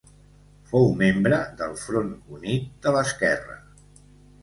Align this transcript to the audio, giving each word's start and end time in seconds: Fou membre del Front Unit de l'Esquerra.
Fou 0.71 0.89
membre 1.01 1.39
del 1.61 1.77
Front 1.83 2.11
Unit 2.41 2.67
de 2.87 2.97
l'Esquerra. 2.99 3.63